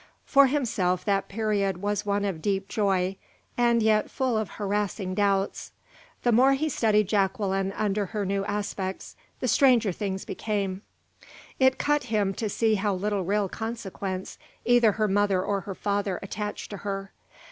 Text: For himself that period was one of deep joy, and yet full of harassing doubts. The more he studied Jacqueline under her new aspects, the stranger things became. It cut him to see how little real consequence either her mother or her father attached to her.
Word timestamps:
For 0.25 0.47
himself 0.47 1.05
that 1.05 1.27
period 1.29 1.79
was 1.79 2.07
one 2.07 2.25
of 2.25 2.41
deep 2.41 2.67
joy, 2.67 3.17
and 3.55 3.83
yet 3.83 4.09
full 4.09 4.35
of 4.35 4.49
harassing 4.57 5.13
doubts. 5.13 5.73
The 6.23 6.31
more 6.31 6.53
he 6.53 6.69
studied 6.69 7.07
Jacqueline 7.07 7.71
under 7.73 8.07
her 8.07 8.25
new 8.25 8.43
aspects, 8.45 9.15
the 9.41 9.47
stranger 9.47 9.91
things 9.91 10.25
became. 10.25 10.81
It 11.59 11.77
cut 11.77 12.05
him 12.05 12.33
to 12.33 12.49
see 12.49 12.73
how 12.73 12.95
little 12.95 13.23
real 13.23 13.47
consequence 13.47 14.39
either 14.65 14.93
her 14.93 15.07
mother 15.07 15.39
or 15.43 15.59
her 15.61 15.75
father 15.75 16.17
attached 16.23 16.71
to 16.71 16.77
her. 16.77 17.11